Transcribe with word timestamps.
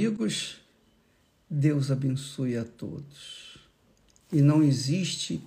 Amigos, 0.00 0.56
Deus 1.50 1.90
abençoe 1.90 2.56
a 2.56 2.64
todos. 2.64 3.58
E 4.32 4.40
não 4.40 4.62
existe 4.62 5.42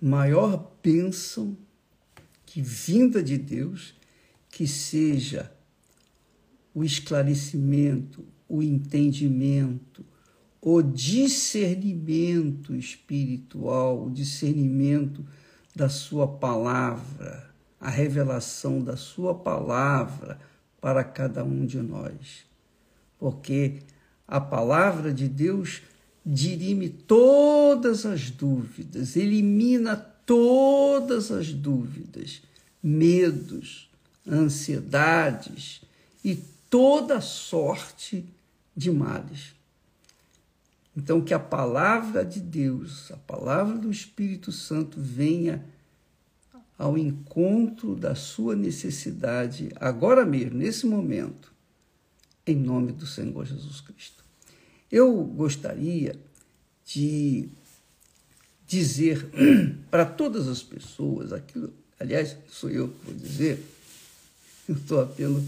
maior 0.00 0.70
bênção 0.80 1.56
que 2.46 2.62
vinda 2.62 3.20
de 3.20 3.36
Deus 3.36 3.92
que 4.48 4.68
seja 4.68 5.52
o 6.72 6.84
esclarecimento, 6.84 8.24
o 8.48 8.62
entendimento, 8.62 10.04
o 10.60 10.80
discernimento 10.80 12.76
espiritual, 12.76 14.06
o 14.06 14.10
discernimento 14.12 15.26
da 15.74 15.88
Sua 15.88 16.28
palavra, 16.28 17.52
a 17.80 17.90
revelação 17.90 18.80
da 18.80 18.96
Sua 18.96 19.34
palavra 19.34 20.38
para 20.80 21.02
cada 21.02 21.42
um 21.42 21.66
de 21.66 21.78
nós. 21.78 22.51
Porque 23.22 23.82
a 24.26 24.40
palavra 24.40 25.14
de 25.14 25.28
Deus 25.28 25.80
dirime 26.26 26.88
todas 26.88 28.04
as 28.04 28.32
dúvidas, 28.32 29.14
elimina 29.14 29.94
todas 29.94 31.30
as 31.30 31.52
dúvidas, 31.52 32.42
medos, 32.82 33.88
ansiedades 34.26 35.82
e 36.24 36.34
toda 36.68 37.20
sorte 37.20 38.24
de 38.76 38.90
males. 38.90 39.54
Então, 40.96 41.20
que 41.20 41.32
a 41.32 41.38
palavra 41.38 42.24
de 42.24 42.40
Deus, 42.40 43.12
a 43.12 43.16
palavra 43.18 43.78
do 43.78 43.88
Espírito 43.88 44.50
Santo 44.50 45.00
venha 45.00 45.64
ao 46.76 46.98
encontro 46.98 47.94
da 47.94 48.16
sua 48.16 48.56
necessidade 48.56 49.70
agora 49.76 50.26
mesmo, 50.26 50.58
nesse 50.58 50.86
momento, 50.86 51.51
em 52.46 52.56
nome 52.56 52.92
do 52.92 53.06
Senhor 53.06 53.44
Jesus 53.44 53.80
Cristo. 53.80 54.24
Eu 54.90 55.22
gostaria 55.22 56.18
de 56.84 57.48
dizer 58.66 59.30
para 59.90 60.04
todas 60.04 60.48
as 60.48 60.62
pessoas 60.62 61.32
aquilo, 61.32 61.72
aliás, 61.98 62.36
sou 62.48 62.70
eu 62.70 62.88
que 62.88 63.04
vou 63.04 63.14
dizer, 63.14 63.64
eu 64.68 64.76
estou 64.76 65.00
apenas 65.00 65.44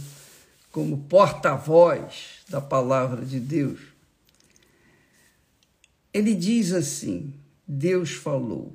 como 0.70 0.98
porta-voz 1.04 2.40
da 2.48 2.60
palavra 2.60 3.24
de 3.24 3.38
Deus. 3.38 3.80
Ele 6.12 6.34
diz 6.34 6.72
assim: 6.72 7.32
Deus 7.66 8.10
falou, 8.10 8.72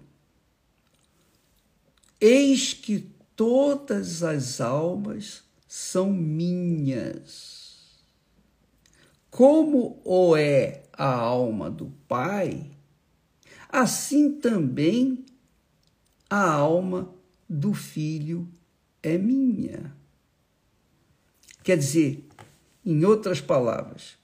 eis 2.19 2.73
que 2.73 3.05
todas 3.35 4.23
as 4.23 4.59
almas 4.59 5.43
são 5.67 6.11
minhas. 6.11 7.68
Como 9.39 10.01
o 10.03 10.35
é 10.35 10.83
a 10.91 11.13
alma 11.13 11.69
do 11.69 11.85
Pai, 12.09 12.69
assim 13.69 14.33
também 14.33 15.23
a 16.29 16.51
alma 16.51 17.15
do 17.49 17.73
Filho 17.73 18.49
é 19.01 19.17
minha. 19.17 19.95
Quer 21.63 21.77
dizer, 21.77 22.27
em 22.85 23.05
outras 23.05 23.39
palavras, 23.39 24.17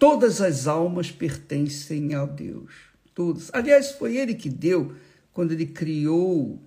todas 0.00 0.40
as 0.40 0.66
almas 0.66 1.12
pertencem 1.12 2.16
a 2.16 2.26
Deus. 2.26 2.72
Todas. 3.14 3.54
Aliás, 3.54 3.92
foi 3.92 4.16
ele 4.16 4.34
que 4.34 4.48
deu, 4.48 4.96
quando 5.32 5.52
ele 5.52 5.66
criou 5.66 6.60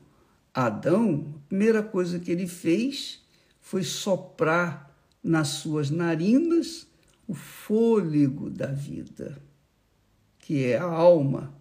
Adão, 0.54 1.36
a 1.36 1.48
primeira 1.50 1.84
coisa 1.84 2.18
que 2.18 2.32
ele 2.32 2.48
fez 2.48 3.22
foi 3.60 3.84
soprar 3.84 4.91
nas 5.24 5.50
suas 5.50 5.90
narinas 5.90 6.88
o 7.28 7.34
fôlego 7.34 8.50
da 8.50 8.68
vida, 8.68 9.42
que 10.40 10.66
é 10.66 10.78
a 10.78 10.84
alma. 10.84 11.54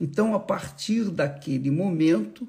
Então, 0.00 0.34
a 0.34 0.40
partir 0.40 1.10
daquele 1.10 1.70
momento, 1.70 2.48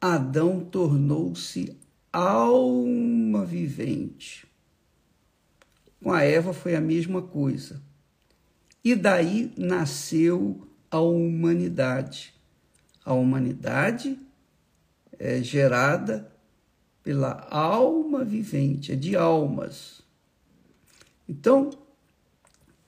Adão 0.00 0.64
tornou-se 0.64 1.76
alma 2.12 3.46
vivente. 3.46 4.46
Com 6.02 6.10
a 6.10 6.24
Eva 6.24 6.52
foi 6.52 6.74
a 6.74 6.80
mesma 6.80 7.22
coisa. 7.22 7.80
E 8.82 8.96
daí 8.96 9.52
nasceu 9.56 10.66
a 10.90 10.98
humanidade. 10.98 12.34
A 13.04 13.12
humanidade 13.12 14.18
é 15.16 15.40
gerada 15.40 16.31
pela 17.02 17.46
alma 17.50 18.24
vivente, 18.24 18.92
é 18.92 18.96
de 18.96 19.16
almas. 19.16 20.02
Então, 21.28 21.70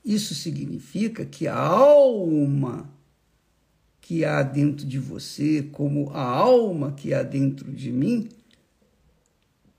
isso 0.04 0.34
significa 0.34 1.24
que 1.24 1.46
a 1.46 1.56
alma 1.56 2.90
que 4.00 4.24
há 4.24 4.42
dentro 4.42 4.86
de 4.86 4.98
você, 4.98 5.62
como 5.72 6.10
a 6.10 6.22
alma 6.22 6.92
que 6.92 7.14
há 7.14 7.22
dentro 7.22 7.72
de 7.72 7.90
mim, 7.90 8.28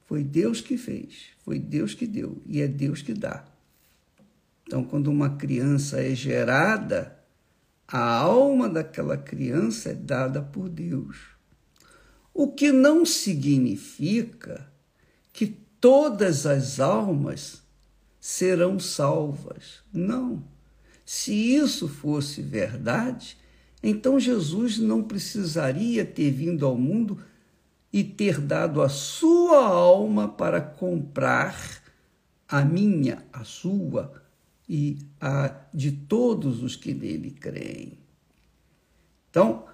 foi 0.05 0.23
Deus 0.23 0.61
que 0.61 0.77
fez, 0.77 1.27
foi 1.43 1.59
Deus 1.59 1.93
que 1.93 2.07
deu 2.07 2.41
e 2.45 2.59
é 2.59 2.67
Deus 2.67 3.01
que 3.01 3.13
dá. 3.13 3.45
Então, 4.63 4.83
quando 4.83 5.07
uma 5.07 5.35
criança 5.35 6.01
é 6.01 6.15
gerada, 6.15 7.15
a 7.87 8.17
alma 8.17 8.67
daquela 8.67 9.15
criança 9.15 9.89
é 9.89 9.93
dada 9.93 10.41
por 10.41 10.69
Deus. 10.69 11.17
O 12.37 12.49
que 12.49 12.69
não 12.69 13.05
significa 13.05 14.69
que 15.31 15.47
todas 15.79 16.45
as 16.45 16.81
almas 16.81 17.63
serão 18.19 18.77
salvas. 18.77 19.79
Não. 19.93 20.43
Se 21.05 21.31
isso 21.31 21.87
fosse 21.87 22.41
verdade, 22.41 23.37
então 23.81 24.19
Jesus 24.19 24.77
não 24.77 25.01
precisaria 25.01 26.03
ter 26.03 26.29
vindo 26.31 26.65
ao 26.65 26.77
mundo 26.77 27.17
e 27.93 28.03
ter 28.03 28.41
dado 28.41 28.81
a 28.81 28.89
sua 28.89 29.65
alma 29.65 30.27
para 30.27 30.59
comprar 30.59 31.81
a 32.49 32.65
minha, 32.65 33.25
a 33.31 33.45
sua 33.45 34.11
e 34.67 34.97
a 35.21 35.55
de 35.73 35.93
todos 35.93 36.61
os 36.61 36.75
que 36.75 36.93
nele 36.93 37.31
creem. 37.31 37.97
Então, 39.29 39.65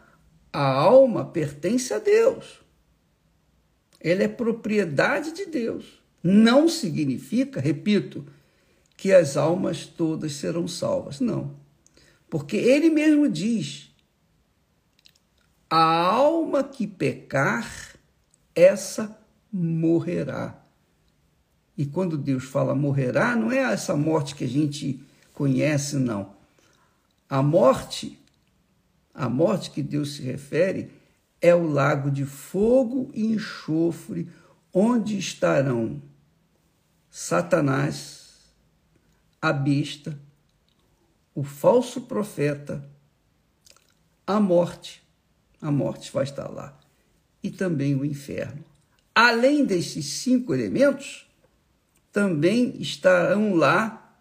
a 0.51 0.63
alma 0.63 1.25
pertence 1.25 1.93
a 1.93 1.99
Deus. 1.99 2.61
Ela 3.99 4.23
é 4.23 4.27
propriedade 4.27 5.31
de 5.31 5.45
Deus. 5.45 6.01
Não 6.23 6.67
significa, 6.67 7.59
repito, 7.59 8.25
que 8.97 9.13
as 9.13 9.37
almas 9.37 9.85
todas 9.85 10.33
serão 10.33 10.67
salvas. 10.67 11.19
Não. 11.19 11.55
Porque 12.29 12.57
ele 12.57 12.89
mesmo 12.89 13.27
diz: 13.29 13.91
a 15.69 15.81
alma 15.81 16.63
que 16.63 16.85
pecar 16.85 17.95
essa 18.55 19.17
morrerá. 19.51 20.61
E 21.77 21.85
quando 21.85 22.17
Deus 22.17 22.43
fala 22.43 22.75
morrerá, 22.75 23.35
não 23.35 23.51
é 23.51 23.59
essa 23.59 23.95
morte 23.95 24.35
que 24.35 24.43
a 24.43 24.47
gente 24.47 25.03
conhece, 25.33 25.95
não. 25.95 26.33
A 27.29 27.41
morte, 27.41 28.20
a 29.21 29.29
morte 29.29 29.69
que 29.69 29.83
Deus 29.83 30.15
se 30.15 30.23
refere, 30.23 30.91
é 31.39 31.53
o 31.53 31.67
lago 31.67 32.09
de 32.09 32.25
fogo 32.25 33.11
e 33.13 33.23
enxofre, 33.27 34.27
onde 34.73 35.15
estarão 35.15 36.01
Satanás, 37.07 38.51
a 39.39 39.53
besta, 39.53 40.17
o 41.35 41.43
falso 41.43 42.01
profeta, 42.01 42.83
a 44.25 44.39
morte. 44.39 45.03
A 45.61 45.69
morte 45.69 46.11
vai 46.11 46.23
estar 46.23 46.47
lá 46.47 46.75
e 47.43 47.51
também 47.51 47.93
o 47.93 48.03
inferno. 48.03 48.65
Além 49.13 49.63
desses 49.63 50.07
cinco 50.07 50.51
elementos, 50.51 51.29
também 52.11 52.75
estarão 52.81 53.53
lá 53.53 54.17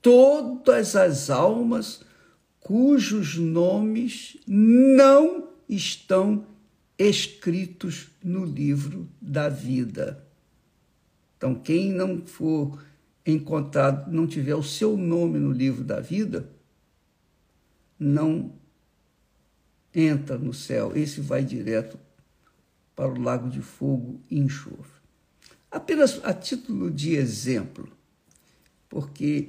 todas 0.00 0.96
as 0.96 1.28
almas 1.28 2.08
cujos 2.60 3.36
nomes 3.36 4.36
não 4.46 5.48
estão 5.68 6.46
escritos 6.98 8.08
no 8.22 8.44
livro 8.44 9.08
da 9.20 9.48
vida. 9.48 10.24
Então, 11.36 11.54
quem 11.54 11.90
não 11.90 12.26
for 12.26 12.84
encontrado, 13.24 14.12
não 14.12 14.26
tiver 14.26 14.54
o 14.54 14.62
seu 14.62 14.96
nome 14.96 15.38
no 15.38 15.50
livro 15.50 15.82
da 15.82 16.00
vida, 16.00 16.50
não 17.98 18.52
entra 19.94 20.38
no 20.38 20.52
céu, 20.52 20.92
esse 20.94 21.20
vai 21.20 21.44
direto 21.44 21.98
para 22.94 23.08
o 23.08 23.20
lago 23.20 23.48
de 23.48 23.62
fogo 23.62 24.20
e 24.30 24.38
enxofre. 24.38 25.00
Apenas 25.70 26.20
a 26.24 26.34
título 26.34 26.90
de 26.90 27.14
exemplo, 27.14 27.88
porque 28.88 29.48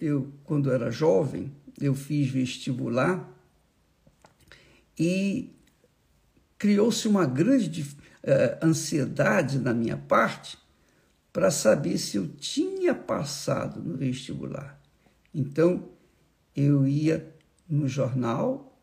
eu, 0.00 0.32
quando 0.44 0.70
era 0.70 0.90
jovem, 0.90 1.52
eu 1.80 1.94
fiz 1.94 2.28
vestibular 2.30 3.32
e 4.98 5.54
criou-se 6.58 7.06
uma 7.06 7.26
grande 7.26 7.82
uh, 7.82 8.64
ansiedade 8.64 9.58
na 9.58 9.74
minha 9.74 9.96
parte 9.96 10.58
para 11.32 11.50
saber 11.50 11.98
se 11.98 12.16
eu 12.16 12.28
tinha 12.28 12.94
passado 12.94 13.82
no 13.82 13.96
vestibular. 13.96 14.80
Então, 15.34 15.90
eu 16.54 16.86
ia 16.86 17.34
no 17.68 17.86
jornal 17.86 18.80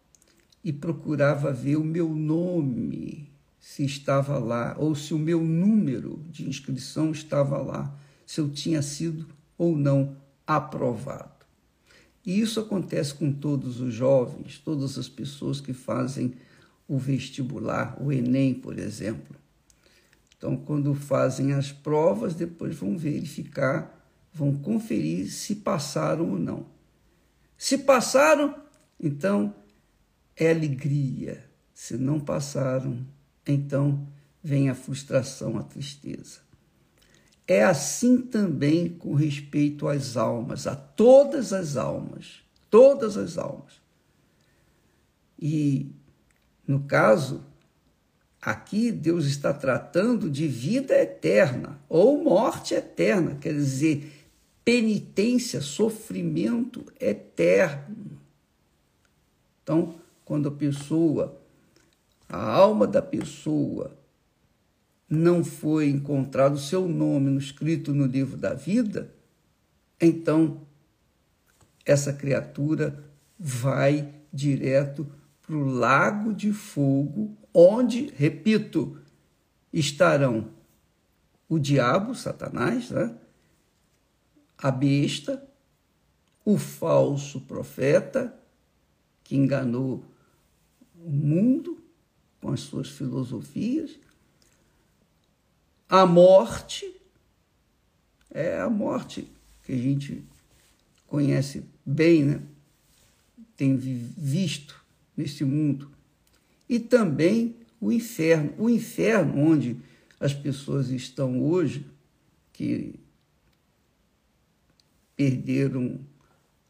e 0.63 0.71
procurava 0.71 1.51
ver 1.51 1.77
o 1.77 1.83
meu 1.83 2.09
nome, 2.13 3.33
se 3.59 3.83
estava 3.83 4.37
lá, 4.37 4.75
ou 4.77 4.93
se 4.93 5.13
o 5.13 5.19
meu 5.19 5.41
número 5.41 6.23
de 6.29 6.47
inscrição 6.47 7.11
estava 7.11 7.57
lá, 7.57 7.97
se 8.25 8.39
eu 8.39 8.49
tinha 8.49 8.81
sido 8.83 9.27
ou 9.57 9.75
não 9.75 10.15
aprovado. 10.45 11.42
E 12.25 12.39
isso 12.39 12.59
acontece 12.59 13.13
com 13.13 13.31
todos 13.31 13.81
os 13.81 13.93
jovens, 13.93 14.57
todas 14.57 14.97
as 14.97 15.09
pessoas 15.09 15.59
que 15.59 15.73
fazem 15.73 16.33
o 16.87 16.97
vestibular, 16.97 18.01
o 18.01 18.11
Enem, 18.11 18.53
por 18.53 18.77
exemplo. 18.79 19.35
Então, 20.37 20.55
quando 20.57 20.93
fazem 20.93 21.53
as 21.53 21.71
provas, 21.71 22.35
depois 22.35 22.75
vão 22.75 22.97
verificar, 22.97 24.07
vão 24.33 24.53
conferir 24.55 25.31
se 25.31 25.55
passaram 25.55 26.31
ou 26.31 26.39
não. 26.39 26.65
Se 27.57 27.77
passaram, 27.77 28.55
então 28.99 29.55
é 30.35 30.51
alegria. 30.51 31.49
Se 31.73 31.97
não 31.97 32.19
passaram, 32.19 33.05
então 33.47 34.07
vem 34.43 34.69
a 34.69 34.75
frustração, 34.75 35.57
a 35.57 35.63
tristeza. 35.63 36.41
É 37.47 37.63
assim 37.63 38.21
também 38.21 38.89
com 38.89 39.13
respeito 39.13 39.87
às 39.87 40.15
almas, 40.15 40.65
a 40.65 40.75
todas 40.75 41.51
as 41.51 41.75
almas, 41.75 42.41
todas 42.69 43.17
as 43.17 43.37
almas. 43.37 43.81
E, 45.37 45.91
no 46.65 46.83
caso, 46.83 47.43
aqui 48.41 48.91
Deus 48.91 49.25
está 49.25 49.53
tratando 49.53 50.29
de 50.29 50.47
vida 50.47 50.93
eterna 50.95 51.79
ou 51.89 52.23
morte 52.23 52.73
eterna, 52.73 53.35
quer 53.35 53.53
dizer, 53.53 54.09
penitência, 54.63 55.59
sofrimento 55.59 56.85
eterno. 56.99 58.17
Então, 59.61 59.95
quando 60.23 60.47
a 60.47 60.51
pessoa, 60.51 61.37
a 62.29 62.41
alma 62.41 62.87
da 62.87 63.01
pessoa, 63.01 63.91
não 65.13 65.43
foi 65.43 65.89
encontrado 65.89 66.55
o 66.55 66.59
seu 66.59 66.87
nome 66.87 67.37
escrito 67.37 67.93
no 67.93 68.05
livro 68.05 68.35
da 68.35 68.53
vida, 68.53 69.13
então 70.01 70.61
essa 71.85 72.11
criatura 72.11 73.03
vai 73.37 74.13
direto 74.31 75.07
para 75.41 75.55
o 75.55 75.65
lago 75.65 76.33
de 76.33 76.51
fogo, 76.51 77.37
onde, 77.53 78.11
repito, 78.15 78.97
estarão 79.71 80.49
o 81.47 81.59
diabo, 81.59 82.15
Satanás, 82.15 82.89
né? 82.89 83.15
a 84.57 84.71
besta, 84.71 85.45
o 86.43 86.57
falso 86.57 87.41
profeta, 87.41 88.33
que 89.23 89.35
enganou 89.35 90.03
o 90.95 91.11
mundo 91.11 91.83
com 92.41 92.51
as 92.51 92.61
suas 92.61 92.89
filosofias, 92.89 93.97
a 95.93 96.07
morte, 96.07 96.91
é 98.31 98.59
a 98.59 98.67
morte 98.67 99.31
que 99.63 99.73
a 99.73 99.77
gente 99.77 100.23
conhece 101.05 101.63
bem, 101.85 102.23
né? 102.23 102.41
tem 103.55 103.77
visto 103.77 104.83
neste 105.15 105.45
mundo, 105.45 105.91
e 106.67 106.79
também 106.79 107.55
o 107.79 107.91
inferno. 107.91 108.55
O 108.57 108.71
inferno, 108.71 109.37
onde 109.37 109.77
as 110.19 110.33
pessoas 110.33 110.89
estão 110.89 111.39
hoje, 111.43 111.85
que 112.51 112.99
perderam 115.15 115.99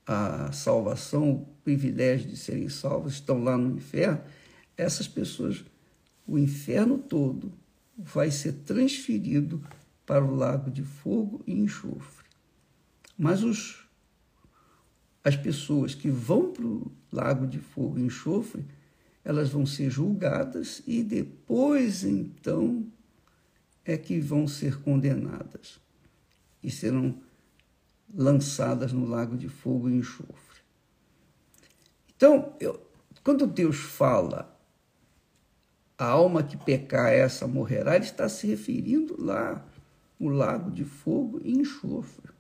a 0.06 0.52
salvação, 0.52 1.32
o 1.32 1.46
privilégio 1.64 2.30
de 2.30 2.36
serem 2.36 2.68
salvos, 2.68 3.14
estão 3.14 3.42
lá 3.42 3.58
no 3.58 3.78
inferno, 3.78 4.22
essas 4.76 5.08
pessoas, 5.08 5.64
o 6.28 6.38
inferno 6.38 6.98
todo 6.98 7.63
vai 7.98 8.32
ser 8.32 8.54
transferido 8.54 9.64
para 10.06 10.24
o 10.24 10.36
lago 10.36 10.70
de 10.70 10.84
fogo 10.84 11.42
e 11.46 11.54
enxofre. 11.54 12.26
Mas 13.18 13.44
os, 13.44 13.88
as 15.24 15.36
pessoas 15.36 15.96
que 15.96 16.10
vão 16.10 16.52
para 16.52 16.66
o 16.66 16.92
lago 17.12 17.48
de 17.48 17.60
fogo 17.60 18.00
e 18.00 18.04
enxofre, 18.04 18.66
elas 19.24 19.50
vão 19.50 19.66
ser 19.66 19.90
julgadas 19.90 20.82
e 20.86 21.04
depois 21.04 22.04
então 22.04 22.86
é 23.86 23.98
que 23.98 24.20
vão 24.20 24.48
ser 24.48 24.82
condenadas 24.82 25.80
e 26.62 26.72
serão 26.72 27.22
lançadas 28.14 28.92
no 28.94 29.06
lago 29.06 29.38
de 29.38 29.50
fogo 29.50 29.90
e 29.90 29.96
enxofre. 29.96 30.62
Então, 32.16 32.56
eu, 32.60 32.80
quando 33.24 33.48
Deus 33.48 33.78
fala 33.78 34.53
a 35.98 36.06
alma 36.06 36.44
que 36.44 36.58
pecar 36.58 37.12
essa 37.12 37.48
morrerá, 37.48 37.96
ele 37.96 38.06
está 38.06 38.28
se 38.28 38.48
referindo 38.48 39.16
lá 39.22 39.66
o 40.20 40.30
lago 40.30 40.72
de 40.72 40.84
fogo 40.84 41.40
e 41.44 41.52
enxofre. 41.52 42.32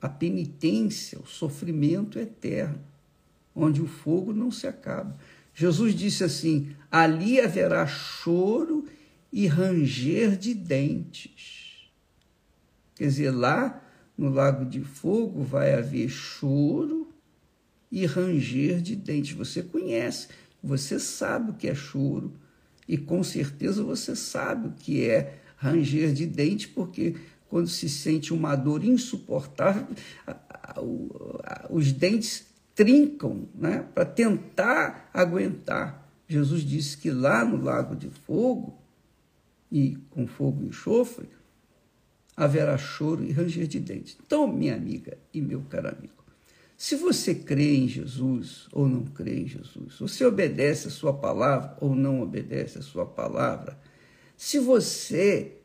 A 0.00 0.08
penitência, 0.08 1.18
o 1.18 1.26
sofrimento 1.26 2.18
eterno, 2.18 2.80
onde 3.54 3.80
o 3.80 3.86
fogo 3.86 4.32
não 4.32 4.50
se 4.50 4.66
acaba. 4.66 5.16
Jesus 5.54 5.94
disse 5.94 6.24
assim: 6.24 6.74
ali 6.90 7.40
haverá 7.40 7.86
choro 7.86 8.84
e 9.32 9.46
ranger 9.46 10.36
de 10.36 10.54
dentes. 10.54 11.90
Quer 12.94 13.04
dizer, 13.04 13.30
lá 13.30 13.82
no 14.16 14.28
lago 14.28 14.64
de 14.64 14.82
fogo 14.82 15.42
vai 15.42 15.74
haver 15.74 16.08
choro 16.08 17.12
e 17.90 18.06
ranger 18.06 18.80
de 18.80 18.96
dentes. 18.96 19.32
Você 19.32 19.62
conhece 19.62 20.28
você 20.62 20.98
sabe 20.98 21.50
o 21.50 21.54
que 21.54 21.68
é 21.68 21.74
choro 21.74 22.32
e 22.86 22.96
com 22.96 23.22
certeza 23.22 23.82
você 23.82 24.14
sabe 24.14 24.68
o 24.68 24.72
que 24.72 25.08
é 25.08 25.38
ranger 25.56 26.12
de 26.12 26.26
dente, 26.26 26.68
porque 26.68 27.16
quando 27.48 27.68
se 27.68 27.88
sente 27.88 28.32
uma 28.32 28.56
dor 28.56 28.84
insuportável, 28.84 29.86
os 31.70 31.92
dentes 31.92 32.46
trincam 32.74 33.48
né, 33.54 33.86
para 33.94 34.04
tentar 34.04 35.10
aguentar. 35.12 36.08
Jesus 36.26 36.62
disse 36.62 36.96
que 36.96 37.10
lá 37.10 37.44
no 37.44 37.62
lago 37.62 37.94
de 37.94 38.08
fogo, 38.08 38.78
e 39.70 39.96
com 40.10 40.26
fogo 40.26 40.62
e 40.62 40.66
enxofre, 40.66 41.28
haverá 42.36 42.76
choro 42.76 43.24
e 43.24 43.32
ranger 43.32 43.66
de 43.66 43.80
dentes. 43.80 44.18
Então, 44.24 44.46
minha 44.46 44.74
amiga 44.74 45.16
e 45.32 45.40
meu 45.40 45.62
caro 45.62 45.88
amigo, 45.88 46.21
se 46.82 46.96
você 46.96 47.32
crê 47.32 47.76
em 47.76 47.86
Jesus 47.86 48.66
ou 48.72 48.88
não 48.88 49.04
crê 49.04 49.42
em 49.42 49.46
Jesus, 49.46 50.00
você 50.00 50.24
obedece 50.24 50.88
a 50.88 50.90
sua 50.90 51.12
palavra 51.12 51.76
ou 51.80 51.94
não 51.94 52.20
obedece 52.20 52.76
a 52.76 52.82
sua 52.82 53.06
palavra, 53.06 53.78
se 54.36 54.58
você 54.58 55.58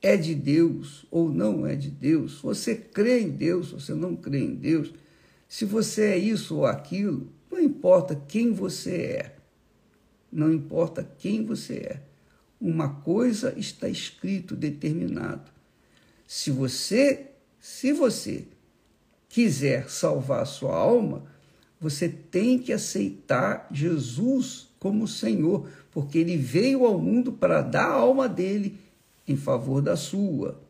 é 0.00 0.16
de 0.16 0.34
Deus 0.34 1.04
ou 1.10 1.28
não 1.28 1.66
é 1.66 1.76
de 1.76 1.90
Deus, 1.90 2.40
você 2.40 2.74
crê 2.74 3.20
em 3.20 3.28
Deus, 3.28 3.72
você 3.72 3.92
não 3.92 4.16
crê 4.16 4.38
em 4.38 4.54
Deus, 4.54 4.94
se 5.46 5.66
você 5.66 6.12
é 6.12 6.16
isso 6.16 6.56
ou 6.56 6.64
aquilo, 6.64 7.30
não 7.52 7.60
importa 7.60 8.14
quem 8.26 8.50
você 8.50 8.94
é, 8.94 9.36
não 10.32 10.50
importa 10.50 11.06
quem 11.18 11.44
você 11.44 11.74
é, 11.74 12.02
uma 12.58 12.88
coisa 13.02 13.52
está 13.58 13.90
escrito, 13.90 14.56
determinado. 14.56 15.52
Se 16.26 16.50
você, 16.50 17.26
se 17.60 17.92
você 17.92 18.48
quiser 19.34 19.90
salvar 19.90 20.42
a 20.42 20.46
sua 20.46 20.76
alma, 20.76 21.24
você 21.80 22.08
tem 22.08 22.56
que 22.56 22.72
aceitar 22.72 23.66
Jesus 23.68 24.68
como 24.78 25.08
Senhor, 25.08 25.68
porque 25.90 26.18
ele 26.18 26.36
veio 26.36 26.86
ao 26.86 27.00
mundo 27.00 27.32
para 27.32 27.60
dar 27.60 27.86
a 27.86 27.94
alma 27.94 28.28
dele 28.28 28.78
em 29.26 29.34
favor 29.36 29.82
da 29.82 29.96
sua. 29.96 30.62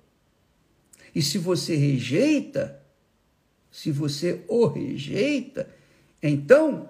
E 1.14 1.20
se 1.20 1.36
você 1.36 1.76
rejeita, 1.76 2.80
se 3.70 3.90
você 3.90 4.42
o 4.48 4.66
rejeita, 4.66 5.68
então 6.22 6.88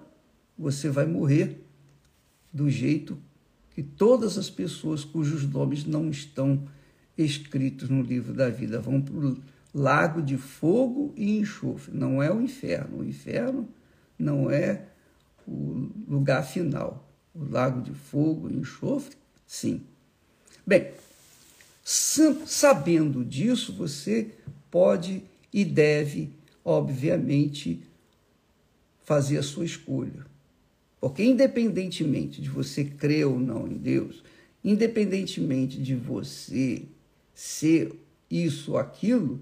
você 0.57 0.89
vai 0.89 1.05
morrer 1.05 1.61
do 2.53 2.69
jeito 2.69 3.17
que 3.71 3.83
todas 3.83 4.37
as 4.37 4.49
pessoas 4.49 5.03
cujos 5.03 5.43
nomes 5.43 5.83
não 5.83 6.09
estão 6.09 6.65
escritos 7.17 7.89
no 7.89 8.01
livro 8.01 8.33
da 8.33 8.49
vida 8.49 8.79
vão 8.79 9.01
para 9.01 9.35
lago 9.75 10.21
de 10.21 10.37
fogo 10.37 11.13
e 11.17 11.37
enxofre. 11.37 11.93
Não 11.93 12.23
é 12.23 12.31
o 12.31 12.41
inferno. 12.41 12.99
O 12.99 13.03
inferno 13.03 13.67
não 14.17 14.49
é 14.49 14.85
o 15.45 15.89
lugar 16.07 16.43
final. 16.43 17.05
O 17.33 17.43
lago 17.43 17.81
de 17.81 17.93
fogo 17.93 18.49
e 18.49 18.55
enxofre, 18.55 19.17
sim. 19.45 19.81
Bem, 20.65 20.91
sabendo 21.83 23.23
disso, 23.25 23.73
você 23.73 24.31
pode 24.71 25.21
e 25.51 25.65
deve, 25.65 26.31
obviamente, 26.63 27.81
fazer 29.03 29.37
a 29.37 29.43
sua 29.43 29.65
escolha. 29.65 30.25
Porque, 31.01 31.23
independentemente 31.23 32.41
de 32.41 32.49
você 32.49 32.85
crer 32.85 33.27
ou 33.27 33.39
não 33.39 33.67
em 33.67 33.77
Deus, 33.77 34.23
independentemente 34.63 35.79
de 35.79 35.95
você 35.95 36.83
ser 37.33 37.93
isso 38.31 38.71
ou 38.71 38.77
aquilo, 38.77 39.41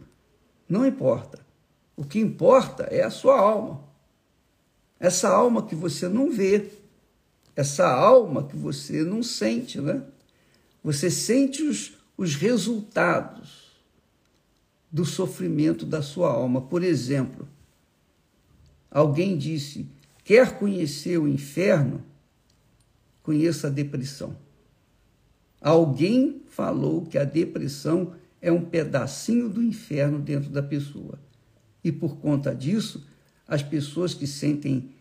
não 0.68 0.86
importa. 0.86 1.40
O 1.96 2.04
que 2.04 2.20
importa 2.20 2.84
é 2.84 3.04
a 3.04 3.10
sua 3.10 3.40
alma. 3.40 3.84
Essa 5.00 5.30
alma 5.30 5.66
que 5.66 5.76
você 5.76 6.08
não 6.08 6.32
vê, 6.32 6.72
essa 7.56 7.88
alma 7.88 8.44
que 8.48 8.56
você 8.56 9.04
não 9.04 9.22
sente, 9.22 9.80
né? 9.80 10.02
Você 10.84 11.12
sente 11.12 11.62
os, 11.62 11.94
os 12.18 12.36
resultados 12.36 13.72
do 14.92 15.06
sofrimento 15.06 15.86
da 15.86 16.02
sua 16.02 16.32
alma. 16.32 16.62
Por 16.62 16.84
exemplo, 16.84 17.48
alguém 18.90 19.38
disse: 19.38 19.88
quer 20.24 20.58
conhecer 20.58 21.18
o 21.18 21.28
inferno? 21.28 22.04
Conheça 23.22 23.68
a 23.68 23.70
depressão. 23.70 24.36
Alguém 25.62 26.44
falou 26.50 27.06
que 27.06 27.18
a 27.18 27.24
depressão 27.24 28.14
é 28.44 28.52
um 28.52 28.66
pedacinho 28.66 29.48
do 29.48 29.64
inferno 29.64 30.20
dentro 30.20 30.50
da 30.50 30.62
pessoa. 30.62 31.18
E 31.82 31.94
por 31.94 32.18
conta 32.18 32.54
disso, 32.54 33.08
as 33.48 33.64
pessoas 33.64 34.14
que 34.14 34.28
sentem 34.28 34.92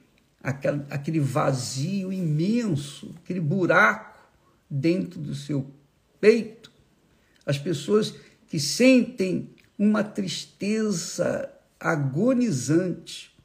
aquele 0.89 1.19
vazio 1.19 2.13
imenso, 2.13 3.13
aquele 3.23 3.41
buraco 3.41 4.17
dentro 4.71 5.19
do 5.19 5.35
seu 5.35 5.67
peito, 6.21 6.71
as 7.45 7.59
pessoas 7.59 8.15
que 8.47 8.61
sentem 8.61 9.51
uma 9.77 10.05
tristeza 10.05 11.53
agonizante, 11.81 13.37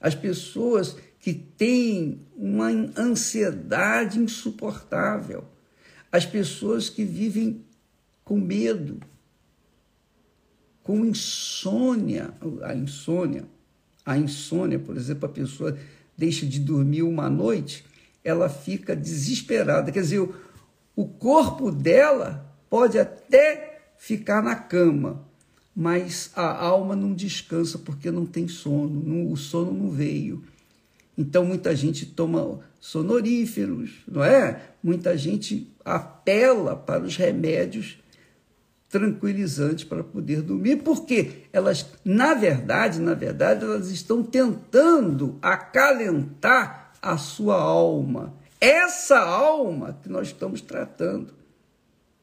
as 0.00 0.14
pessoas 0.14 0.96
que 1.18 1.34
têm 1.34 2.20
uma 2.36 2.68
ansiedade 2.96 4.20
insuportável, 4.20 5.44
as 6.12 6.24
pessoas 6.24 6.88
que 6.88 7.04
vivem 7.04 7.64
com 8.28 8.36
medo, 8.38 9.00
com 10.82 11.02
insônia, 11.02 12.30
a 12.62 12.74
insônia, 12.74 13.46
a 14.04 14.18
insônia, 14.18 14.78
por 14.78 14.98
exemplo, 14.98 15.24
a 15.24 15.32
pessoa 15.32 15.78
deixa 16.14 16.44
de 16.44 16.60
dormir 16.60 17.02
uma 17.04 17.30
noite, 17.30 17.86
ela 18.22 18.50
fica 18.50 18.94
desesperada. 18.94 19.90
Quer 19.90 20.02
dizer, 20.02 20.28
o, 20.94 21.06
corpo 21.06 21.72
dela 21.72 22.54
pode 22.68 22.98
até 22.98 23.80
ficar 23.96 24.42
na 24.42 24.54
cama, 24.54 25.26
mas 25.74 26.30
a 26.36 26.66
alma 26.66 26.94
não 26.94 27.14
descansa 27.14 27.78
porque 27.78 28.10
não 28.10 28.26
tem 28.26 28.46
sono, 28.46 29.02
não, 29.06 29.32
o 29.32 29.38
sono 29.38 29.72
não 29.72 29.90
veio. 29.90 30.44
Então 31.16 31.46
muita 31.46 31.74
gente 31.74 32.04
toma 32.04 32.60
sonoríferos, 32.78 34.02
não 34.06 34.22
é? 34.22 34.60
Muita 34.82 35.16
gente 35.16 35.72
apela 35.82 36.76
para 36.76 37.04
os 37.04 37.16
remédios 37.16 37.96
tranquilizantes 38.88 39.84
para 39.84 40.02
poder 40.02 40.42
dormir, 40.42 40.76
porque 40.76 41.44
elas, 41.52 41.86
na 42.04 42.34
verdade, 42.34 43.00
na 43.00 43.14
verdade, 43.14 43.64
elas 43.64 43.90
estão 43.90 44.22
tentando 44.22 45.38
acalentar 45.42 46.92
a 47.02 47.16
sua 47.18 47.60
alma. 47.60 48.34
Essa 48.60 49.18
alma 49.18 49.98
que 50.02 50.08
nós 50.08 50.28
estamos 50.28 50.60
tratando. 50.60 51.34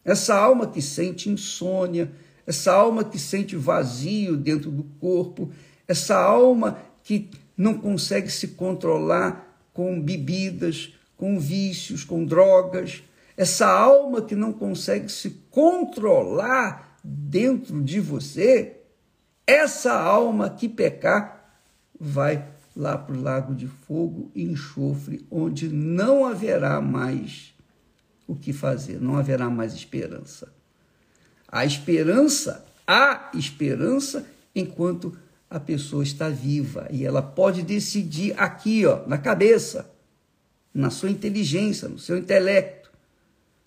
Essa 0.04 0.36
alma 0.36 0.68
que 0.68 0.82
sente 0.82 1.30
insônia, 1.30 2.12
essa 2.46 2.74
alma 2.74 3.04
que 3.04 3.18
sente 3.18 3.56
vazio 3.56 4.36
dentro 4.38 4.70
do 4.70 4.84
corpo, 5.00 5.50
essa 5.88 6.16
alma 6.16 6.78
que 7.04 7.30
não 7.58 7.76
consegue 7.76 8.30
se 8.30 8.50
controlar 8.50 9.68
com 9.74 10.00
bebidas, 10.00 10.94
com 11.18 11.40
vícios, 11.40 12.04
com 12.04 12.24
drogas, 12.24 13.04
essa 13.38 13.68
alma 13.68 14.22
que 14.22 14.36
não 14.36 14.54
consegue 14.54 15.12
se 15.12 15.30
controlar 15.56 17.00
dentro 17.02 17.82
de 17.82 18.02
você, 18.02 18.76
essa 19.48 19.94
alma 19.94 20.50
que 20.50 20.68
pecar 20.68 21.50
vai 21.98 22.46
lá 22.76 22.98
para 22.98 23.16
o 23.16 23.22
lago 23.22 23.56
de 23.56 23.66
fogo 23.66 24.30
e 24.36 24.44
enxofre, 24.44 25.26
onde 25.32 25.70
não 25.70 26.26
haverá 26.26 26.82
mais 26.82 27.56
o 28.28 28.36
que 28.36 28.52
fazer, 28.52 29.00
não 29.00 29.16
haverá 29.16 29.50
mais 29.50 29.74
esperança. 29.74 30.52
A 31.48 31.64
esperança, 31.64 32.66
há 32.86 33.32
esperança 33.34 34.28
enquanto 34.54 35.18
a 35.50 35.58
pessoa 35.58 36.04
está 36.04 36.28
viva 36.28 36.86
e 36.92 37.06
ela 37.06 37.22
pode 37.22 37.62
decidir 37.62 38.38
aqui, 38.38 38.86
ó, 38.86 39.08
na 39.08 39.18
cabeça, 39.18 39.90
na 40.74 40.90
sua 40.90 41.10
inteligência, 41.10 41.88
no 41.88 41.98
seu 41.98 42.18
intelecto 42.18 42.86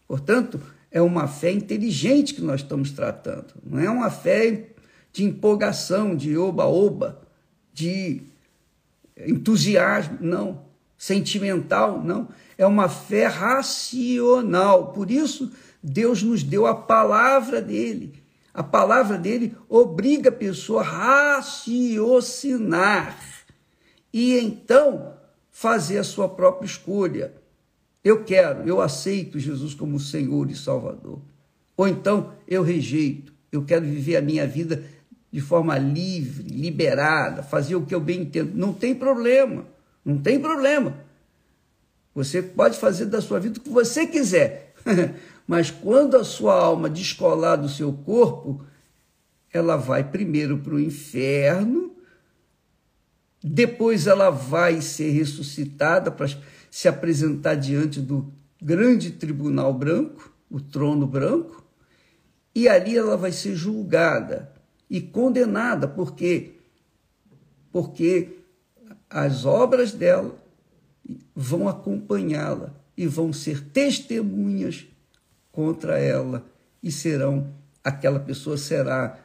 Portanto, 0.09 0.59
é 0.90 1.00
uma 1.02 1.28
fé 1.28 1.52
inteligente 1.52 2.35
que 2.35 2.40
nós 2.40 2.62
estamos 2.62 2.90
tratando. 2.90 3.54
Não 3.62 3.78
é 3.78 3.90
uma 3.90 4.11
fé 4.11 4.71
de 5.12 5.25
empolgação, 5.25 6.16
de 6.16 6.37
oba-oba, 6.37 7.21
de 7.73 8.23
entusiasmo, 9.16 10.18
não. 10.21 10.66
Sentimental, 10.97 12.02
não. 12.02 12.28
É 12.57 12.66
uma 12.66 12.88
fé 12.88 13.26
racional. 13.26 14.92
Por 14.92 15.11
isso, 15.11 15.52
Deus 15.83 16.23
nos 16.23 16.42
deu 16.42 16.66
a 16.66 16.75
palavra 16.75 17.61
dele. 17.62 18.14
A 18.52 18.62
palavra 18.62 19.16
dele 19.16 19.57
obriga 19.68 20.30
a 20.30 20.33
pessoa 20.33 20.83
a 20.83 21.37
raciocinar 21.37 23.16
e 24.12 24.37
então 24.38 25.14
fazer 25.50 25.99
a 25.99 26.04
sua 26.04 26.28
própria 26.28 26.66
escolha. 26.66 27.33
Eu 28.08 28.24
quero, 28.24 28.66
eu 28.66 28.80
aceito 28.80 29.38
Jesus 29.38 29.74
como 29.74 30.00
Senhor 30.00 30.50
e 30.50 30.56
Salvador. 30.56 31.20
Ou 31.76 31.86
então 31.86 32.32
eu 32.48 32.62
rejeito, 32.62 33.34
eu 33.52 33.66
quero 33.66 33.84
viver 33.84 34.16
a 34.16 34.22
minha 34.22 34.46
vida 34.46 34.82
de 35.30 35.42
forma 35.42 35.76
livre, 35.76 36.48
liberada, 36.48 37.42
fazer 37.42 37.76
o 37.76 37.84
que 37.84 37.94
eu 37.94 38.00
bem 38.00 38.22
entendo. 38.22 38.52
Não 38.54 38.72
tem 38.72 38.94
problema, 38.94 39.66
não 40.02 40.16
tem 40.16 40.40
problema. 40.40 40.96
Você 42.14 42.40
pode 42.40 42.78
fazer 42.78 43.04
da 43.04 43.20
sua 43.20 43.38
vida 43.38 43.58
o 43.58 43.62
que 43.62 43.68
você 43.68 44.06
quiser, 44.06 44.72
mas 45.46 45.70
quando 45.70 46.16
a 46.16 46.24
sua 46.24 46.54
alma 46.54 46.88
descolar 46.88 47.56
do 47.56 47.68
seu 47.68 47.92
corpo, 47.92 48.64
ela 49.52 49.76
vai 49.76 50.02
primeiro 50.02 50.56
para 50.60 50.74
o 50.74 50.80
inferno, 50.80 51.92
depois 53.44 54.06
ela 54.06 54.30
vai 54.30 54.80
ser 54.80 55.10
ressuscitada 55.10 56.10
para 56.10 56.24
se 56.70 56.88
apresentar 56.88 57.54
diante 57.54 58.00
do 58.00 58.32
grande 58.60 59.12
tribunal 59.12 59.72
branco, 59.72 60.32
o 60.50 60.60
trono 60.60 61.06
branco, 61.06 61.64
e 62.54 62.68
ali 62.68 62.96
ela 62.96 63.16
vai 63.16 63.32
ser 63.32 63.54
julgada 63.54 64.52
e 64.90 65.00
condenada, 65.00 65.87
porque 65.87 66.54
porque 67.70 68.38
as 69.08 69.44
obras 69.44 69.92
dela 69.92 70.34
vão 71.34 71.68
acompanhá-la 71.68 72.75
e 72.96 73.06
vão 73.06 73.32
ser 73.32 73.62
testemunhas 73.68 74.87
contra 75.52 75.98
ela 75.98 76.44
e 76.82 76.90
serão 76.90 77.52
aquela 77.82 78.20
pessoa 78.20 78.56
será 78.56 79.18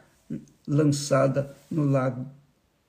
lançada 0.67 1.55
no 1.69 1.83
lago 1.83 2.25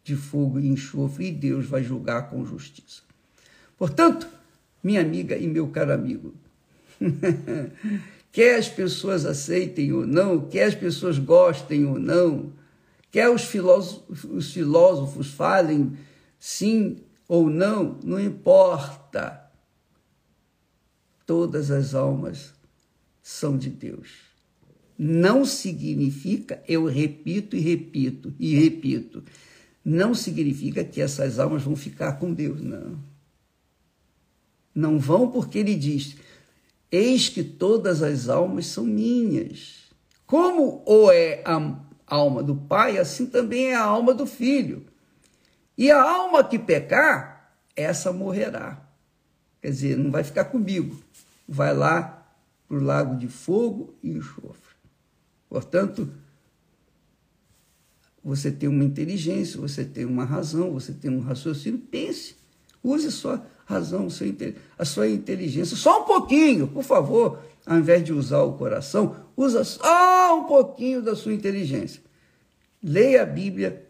de 0.03 0.15
fogo 0.15 0.61
e 0.61 0.69
enxofre 0.69 1.29
e 1.29 1.33
Deus 1.33 1.67
vai 1.67 1.83
julgar 1.83 2.29
com 2.29 2.45
justiça. 2.45 3.03
Portanto, 3.77 4.29
minha 4.85 5.01
amiga 5.01 5.37
e 5.37 5.47
meu 5.47 5.67
caro 5.69 5.95
amigo. 5.95 6.35
quer 8.31 8.57
as 8.57 8.69
pessoas 8.69 9.25
aceitem 9.25 9.93
ou 9.93 10.07
não, 10.07 10.43
quer 10.43 10.65
as 10.65 10.75
pessoas 10.75 11.19
gostem 11.19 11.87
ou 11.87 11.99
não, 11.99 12.53
quer 13.11 13.31
os 13.31 13.45
filósofos, 13.45 14.25
os 14.25 14.53
filósofos 14.53 15.29
falem 15.29 15.97
sim 16.39 16.99
ou 17.27 17.49
não, 17.49 17.99
não 18.05 18.21
importa. 18.21 19.41
Todas 21.27 21.71
as 21.71 21.95
almas 21.95 22.53
são 23.23 23.57
de 23.57 23.71
Deus. 23.71 24.11
Não 24.99 25.45
significa, 25.47 26.63
eu 26.69 26.85
repito 26.85 27.57
e 27.57 27.61
repito 27.61 28.33
e 28.39 28.55
repito, 28.55 29.25
não 29.85 30.15
significa 30.15 30.85
que 30.85 31.01
essas 31.01 31.39
almas 31.39 31.63
vão 31.63 31.75
ficar 31.75 32.13
com 32.13 32.33
Deus, 32.33 32.61
não. 32.61 33.14
Não 34.75 34.99
vão 34.99 35.31
porque 35.31 35.59
ele 35.59 35.75
diz: 35.75 36.17
Eis 36.91 37.29
que 37.29 37.45
todas 37.45 38.03
as 38.03 38.29
almas 38.29 38.67
são 38.67 38.85
minhas. 38.85 39.85
Como 40.27 40.83
ou 40.85 41.13
é 41.13 41.43
a 41.45 41.77
alma 42.07 42.43
do 42.43 42.57
Pai, 42.57 42.99
assim 42.99 43.27
também 43.27 43.67
é 43.71 43.75
a 43.75 43.85
alma 43.85 44.15
do 44.15 44.27
Filho. 44.27 44.85
E 45.77 45.91
a 45.91 46.01
alma 46.01 46.43
que 46.45 46.59
pecar, 46.59 47.53
essa 47.77 48.13
morrerá. 48.13 48.81
Quer 49.61 49.71
dizer, 49.71 49.97
não 49.97 50.11
vai 50.11 50.23
ficar 50.23 50.45
comigo. 50.47 51.01
Vai 51.49 51.75
lá 51.75 52.27
para 52.69 52.77
o 52.77 52.83
lago 52.83 53.17
de 53.17 53.29
fogo 53.29 53.95
e 54.03 54.11
enxofre. 54.11 54.75
Portanto, 55.49 56.13
você 58.23 58.51
tem 58.51 58.69
uma 58.69 58.85
inteligência, 58.85 59.61
você 59.61 59.85
tem 59.85 60.05
uma 60.05 60.25
razão, 60.25 60.73
você 60.73 60.93
tem 60.93 61.11
um 61.11 61.21
raciocínio, 61.21 61.79
pense. 61.79 62.37
Use 62.83 63.11
sua 63.11 63.47
razão, 63.67 64.09
a 64.79 64.85
sua 64.85 65.09
inteligência. 65.09 65.77
Só 65.77 66.03
um 66.03 66.05
pouquinho, 66.05 66.69
por 66.69 66.85
favor. 66.85 67.39
ao 67.67 67.79
invés 67.79 68.05
de 68.05 68.13
usar 68.13 68.43
o 68.43 68.55
coração, 68.55 69.17
usa 69.35 69.65
só 69.65 70.39
um 70.39 70.45
pouquinho 70.45 71.01
da 71.01 71.17
sua 71.17 71.33
inteligência. 71.33 72.03
Leia 72.83 73.23
a 73.23 73.27
Bíblia 73.27 73.89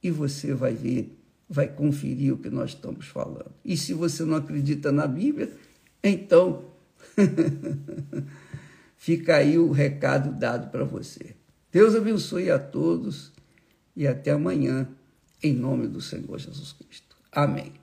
e 0.00 0.10
você 0.10 0.54
vai 0.54 0.72
ver, 0.72 1.18
vai 1.48 1.66
conferir 1.66 2.32
o 2.32 2.38
que 2.38 2.48
nós 2.48 2.70
estamos 2.70 3.06
falando. 3.06 3.50
E 3.64 3.76
se 3.76 3.92
você 3.92 4.24
não 4.24 4.36
acredita 4.36 4.92
na 4.92 5.06
Bíblia, 5.06 5.52
então 6.02 6.64
fica 8.96 9.36
aí 9.36 9.58
o 9.58 9.72
recado 9.72 10.30
dado 10.38 10.70
para 10.70 10.84
você. 10.84 11.34
Deus 11.72 11.96
abençoe 11.96 12.50
a 12.50 12.58
todos 12.58 13.32
e 13.96 14.06
até 14.06 14.30
amanhã, 14.30 14.88
em 15.42 15.52
nome 15.52 15.88
do 15.88 16.00
Senhor 16.00 16.38
Jesus 16.38 16.72
Cristo. 16.72 17.16
Amém. 17.32 17.77